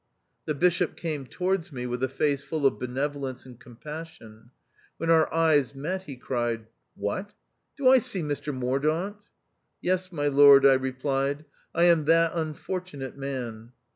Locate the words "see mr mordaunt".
7.99-9.17